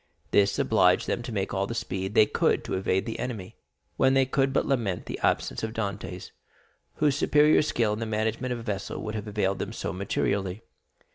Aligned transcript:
This 0.31 0.57
obliged 0.57 1.05
them 1.05 1.21
to 1.21 1.31
make 1.31 1.53
all 1.53 1.67
the 1.67 1.75
speed 1.75 2.15
they 2.15 2.25
could 2.25 2.63
to 2.63 2.73
evade 2.73 3.05
the 3.05 3.19
enemy, 3.19 3.55
when 3.97 4.15
they 4.15 4.25
could 4.25 4.51
but 4.51 4.65
lament 4.65 5.05
the 5.05 5.19
absence 5.21 5.61
of 5.61 5.73
Dantès, 5.73 6.31
whose 6.95 7.15
superior 7.15 7.61
skill 7.61 7.93
in 7.93 7.99
the 7.99 8.07
management 8.07 8.51
of 8.51 8.57
a 8.57 8.63
vessel 8.63 8.99
would 9.03 9.13
have 9.13 9.27
availed 9.27 9.59
them 9.59 9.71
so 9.71 9.93
materially. 9.93 10.63